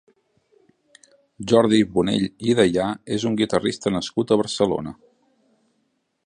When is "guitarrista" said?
3.43-3.93